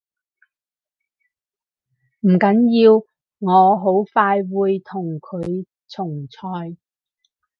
[2.21, 3.05] 唔緊要，
[3.37, 6.75] 我好快會同佢重賽